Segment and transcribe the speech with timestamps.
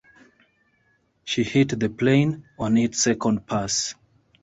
[1.25, 3.93] She hit the plane on its second pass.